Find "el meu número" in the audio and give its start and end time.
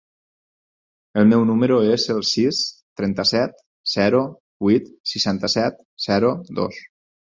1.23-1.77